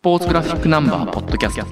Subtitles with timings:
[0.00, 1.64] ポーツグラフィックナンバーポッドキャスト。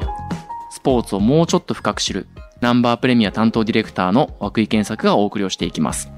[0.70, 2.26] スポーツをもうちょっと深く知る
[2.60, 6.10] ナンバープレミア担当ディレクターの涌井健作がお送りをしていきます。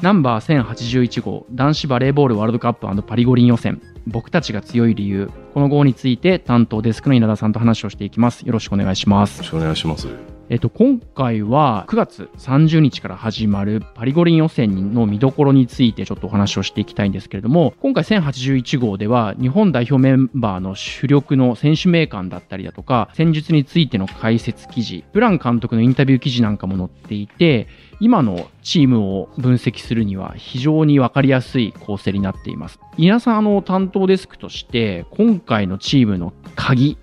[0.00, 3.82] ナンバー1081号男子バレーボールワールドカップパリ五輪予選。
[4.06, 8.46] 僕たちが強い理由この号について担当デスクの稲田さんと話をしていきます。
[8.46, 9.36] よろしくお願いします。
[9.36, 27.66] よろしくお願いしますえっと、今回は9月30日から始まるパリ五輪予選の見どころについてちょっとお話をしていきたいんですけれども、今回1081号では日本代表メンバーの主力の選手名鑑だったりだとか、戦術についての解説記事、ブラン監督のインタビュー記事なんかも載っていて、
[28.00, 32.80] 今のチームを分析するには非常にわかりやすい構成になっています。
[32.96, 36.96] 稲さん、の、担当デスクとして、今回のチームの鍵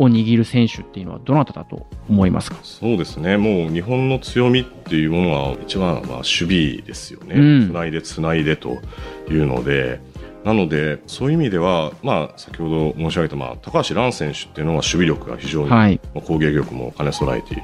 [0.00, 2.56] を握る選手っていうのはどなただと思いますか？
[2.62, 3.36] そうですね。
[3.36, 8.78] もう日本の強みっていうものは一番はまあ守備ですよね、うん、つないでつないでと
[9.28, 10.00] いうので
[10.42, 17.62] なのでそういう意味では、まあ、先ほど申し上げた、まあ、高橋藍選手っていうのは守備力が非常に、はい、攻撃力も兼ね備えている。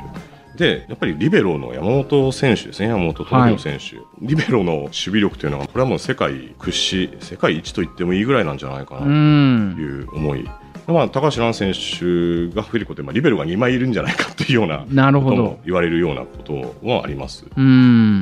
[0.59, 2.89] でやっぱりリベロの山本選手ですね。
[2.89, 10.48] 山本智選手、はい、リベロの守備力というのはこれはもう世界屈指世界一と言ってもいいぐらいなんじゃないかなという思い
[10.87, 15.59] まあ、高橋藍選手が増えることで、まあ、リベロが2枚いるんじゃないかというようななるほど。
[15.65, 17.45] 言われるようなことはあります。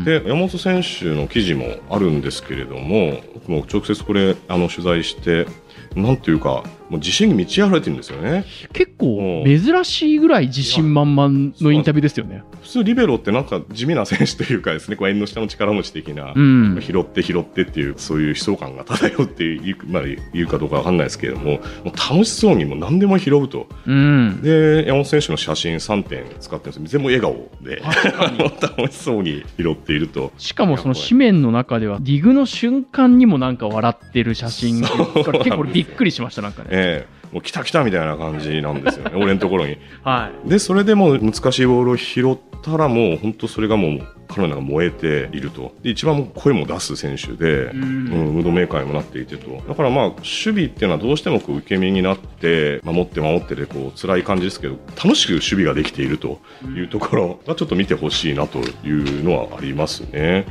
[0.04, 5.46] で山本選手の記事もあるんですけれども僕も直接これあの取材して
[5.94, 8.44] なんていうかもう自信に満ち溢れてるんですよね。
[8.72, 12.42] 結構珍しいぐらい自信満々のインタビューですよね。
[12.62, 27.82] 普通リベロってなんか地味な選手というかですねこう縁の下の力持ち的な、うん、拾って拾ってっていうそういう悲壮感が漂っている,、まあ、言うかどうかわかんないですけれどももう楽しそうにも何でも拾うと、うん、で山本選手の写真3点使ってるんです全部笑顔で。
[28.60, 30.32] 楽しそうに拾っていると。
[30.38, 39.76] しかもその紙面の中ではディグの瞬間にもなんか笑ってる写真結構びっくりしましたなんかねええもう来た来たみたいな感じなんですよね、 俺のところに。
[40.04, 45.74] はい、で、それでも難しいボールを拾ったら、もう本当それがもう彼らが燃えていると。
[45.82, 49.50] で、一番声も出す選手で、うん、ムードメーカーにもなっていてと。
[49.68, 56.40] だからまあ、守備っていうのはどうしてもこう受け身になって、守って守ってでこう辛い感じですけど、楽しく守備ができていると
[56.76, 60.46] いうところがちょっと見てほしいなというのはありますね。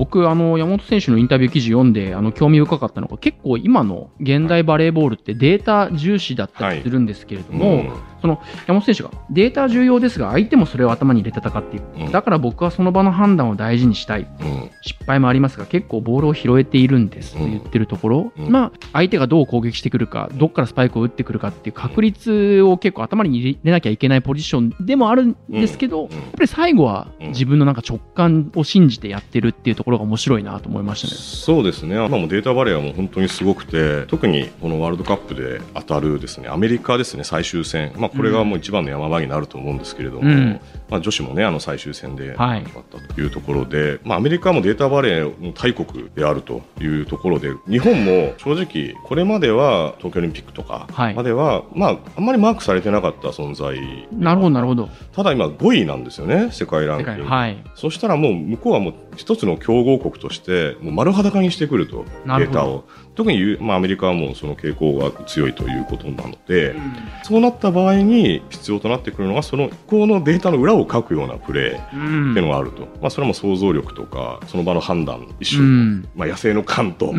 [0.00, 7.86] 僕、あの、山本選手のインタビュー記事読んで、あの、興味深かったのが、結構今の現代バレーボールってデータ重視だったりするんですけれども、はい。
[7.86, 31.14] うん、その山本選手がデータ重要ですが相手もそれを頭に入れて戦っていく、うん、だから僕はその場の判断を大事にしたい、うん、失敗もありますが結構ボールを拾えているんですと言ってるところ、うん、まあ相手がどう攻撃してくるかどっからスパイクを打ってくるかっていう確率を結構頭に入れなきゃいけないポジションでもあるんですけど、やっぱり最後は自分のなんか直感を信じてやってるっていうところが面白いなと思いましたね。
[31.14, 31.94] そうですね。
[31.94, 53.78] 今もデータバレーはもう本当にすごくて特にこのワールドカップで当たるですねアメリカですね最終戦、まあ、これがもう一番の山場になると思うんですけれども、うん、まあ、女子もねあの最終戦であったというところで、はい、まあ、アメリカもデータバレーの大国であるというところで日本も正直これまでは東京オリンピックとかまでは、はい、まあ、あんまりマークされてなかった存在。
[54.12, 54.88] なるほどなるほど。
[55.12, 62.84] ただ今5位なんですよね世界ランキング、はい、そしたらもう向こうはもう一つの強豪国としてもう丸裸にしてくるとデータを
[63.20, 77.12] 特に、まあ、アメリカはもうその傾向が強いということなので、うん、そうなった場合に必要となってくるのがそのこのデータの裏を書くようなプレーっていうのがあると、うん、まあ、それも想像力とかその場の判断一瞬、うん、まあ、野生の勘と、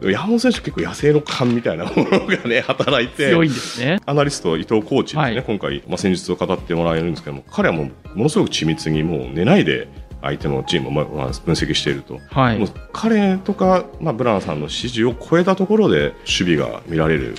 [0.00, 4.00] 山本選手結構野生の勘みたいなものがね 働いて強いんですね。
[4.06, 9.86] アナリスト伊藤コーチですね、はい、今回、まあ、戦術を語ってもらえるんですけども彼はもうものすごく緻密にもう寝ないで
[10.26, 17.34] 相手のチームをまあ分析していると、はい、彼とか、まあ、ブランさんの指示を超えたところで守備が見られる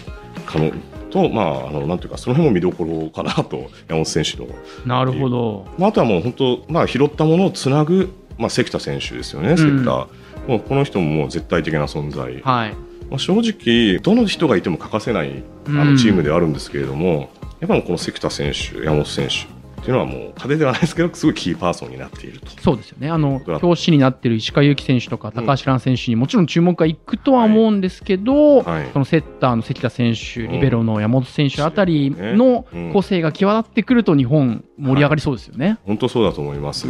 [0.46, 0.72] 可能
[1.10, 4.48] と、まあ、あのなんていうかその辺も見どころかなと山本選手の。
[4.86, 10.08] なるほど、まあ、あとはもう本当、まあ、拾ったものをつなぐ、まあ、関田選手ですよね、うん、関田。
[10.48, 12.42] もうこの人ももう絶対的な存在。
[12.42, 12.74] はい。
[13.10, 17.28] まあ、正直、どの人がいても欠かせないあのチームではあるんですけれども、うん、や
[17.66, 19.48] っぱりこの関田選手、山本選手、
[19.88, 22.48] っていうのはもう派手ではないですけどすごいキーパーソンになっていると。
[22.62, 23.10] そうですよね。
[23.10, 28.82] あの表紙になっている石川祐希選手とか高橋藍選手にもちろん注目がいくとは思うんですけど、はい。
[28.82, 36.88] はい、そのセッターの関田選手リベロの山本選手あたりの個性が際立ってくると日本盛り上がりそうですよね、はい、本当そうだと思います、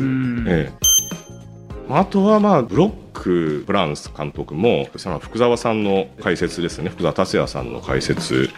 [0.48, 0.88] ええ、
[1.90, 4.88] あとはまあブロック・ブランス監督も
[5.22, 6.90] 福澤さんの解説ですね。
[6.90, 8.50] 福澤達也さんの解説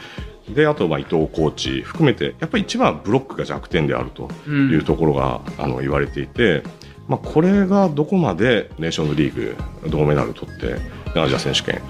[0.54, 6.64] であとまあ伊藤コーチ含めてやっぱり一番ブロックが弱点であるというところが、あの言われていて、
[7.08, 9.56] まあ、これがどこまでネーションズリーグ
[9.90, 10.78] 銅メダル取って
[11.20, 11.82] アジア選手権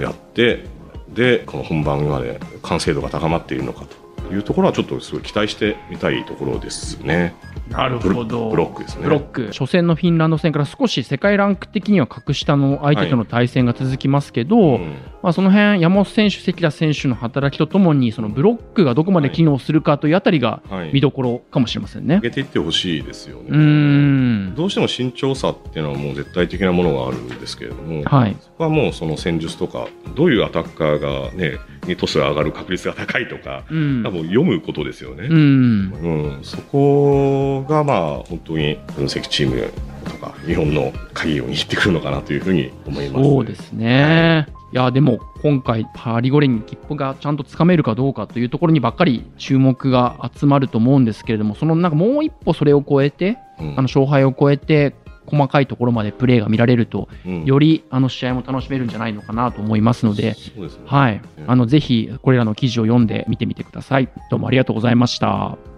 [0.00, 0.64] やって
[1.08, 3.84] でこの本番まで完成度が高まっているのか
[4.28, 7.34] というところはちょっとすごい期待してみたいところですね。
[7.72, 9.04] なるほどブロックですね。
[9.04, 9.46] ブロック。
[9.46, 14.90] 初戦のフィンランド戦から少し世界ランク的には格下の相手との対戦が続きますけど、はいうん、
[15.22, 22.16] まあ、その辺山本選手、関田選手の働きとともに、そのブロックがどこまで機能するかというあたりが見どころかもしれませんね。
[22.16, 23.48] 上げていってほしいですよね。
[23.50, 24.11] うん
[24.54, 35.26] どうしても身長差っていうのはもう絶対的なものがあるんですけれども、はい、そこはもうその戦術とか、どういうアタッカーがね、にトスが上がる確率が高いとか、うん、多分読むことですよね。
[35.28, 35.92] うん、
[36.36, 39.72] うん、そこがまあ本当に分析チーム
[40.04, 44.46] とか日本の鍵を握ってくるのかなというふうに思います、ね、そうですね。
[44.46, 54.94] はいいやでも今回パリ五輪に切符がちゃんとつかめるかどうかというところにばっかり注目が集まると思うんですけれどもそのなんかもう一歩それを超えて、うん、あの勝敗を超えて
[55.26, 64.08] 細かいところまでプレーが見られると、うん、よりあの試合も楽しめるんじゃないのかなと思いますので、でね、はい、あのぜひこれらの記事を読んで見てみてください。
[64.30, 65.71] どうもありがとうございました。